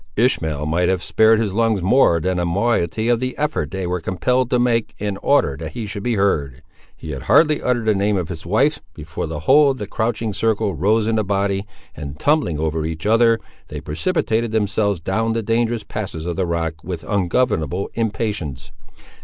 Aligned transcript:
Ishmael 0.15 0.65
might 0.65 0.89
have 0.89 1.03
spared 1.03 1.37
his 1.37 1.53
lungs 1.53 1.83
more 1.83 2.19
than 2.19 2.39
a 2.39 2.43
moiety 2.43 3.07
of 3.07 3.19
the 3.19 3.37
effort 3.37 3.69
they 3.69 3.85
were 3.85 4.01
compelled 4.01 4.49
to 4.49 4.57
make 4.57 4.95
in 4.97 5.15
order 5.17 5.55
that 5.57 5.73
he 5.73 5.85
should 5.85 6.01
be 6.01 6.15
heard. 6.15 6.63
He 6.97 7.11
had 7.11 7.21
hardly 7.29 7.61
uttered 7.61 7.85
the 7.85 7.93
name 7.93 8.17
of 8.17 8.29
his 8.29 8.43
wife, 8.43 8.81
before 8.95 9.27
the 9.27 9.41
whole 9.41 9.69
of 9.69 9.77
the 9.77 9.85
crouching 9.85 10.33
circle 10.33 10.73
rose 10.73 11.05
in 11.05 11.19
a 11.19 11.23
body, 11.23 11.67
and 11.95 12.17
tumbling 12.17 12.57
over 12.57 12.83
each 12.83 13.05
other, 13.05 13.39
they 13.67 13.79
precipitated 13.79 14.51
themselves 14.51 14.99
down 14.99 15.33
the 15.33 15.43
dangerous 15.43 15.83
passes 15.83 16.25
of 16.25 16.35
the 16.35 16.47
rock 16.47 16.83
with 16.83 17.03
ungovernable 17.03 17.91
impatience. 17.93 18.71